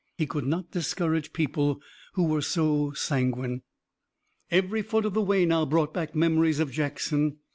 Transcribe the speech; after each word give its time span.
He 0.17 0.25
could 0.25 0.47
not 0.47 0.71
discourage 0.71 1.31
people 1.31 1.79
who 2.13 2.23
were 2.23 2.41
so 2.41 2.91
sanguine. 2.93 3.61
Every 4.49 4.81
foot 4.81 5.05
of 5.05 5.13
the 5.13 5.21
way 5.21 5.45
now 5.45 5.63
brought 5.65 5.93
back 5.93 6.15
memories 6.15 6.59
of 6.59 6.71
Jackson. 6.71 7.37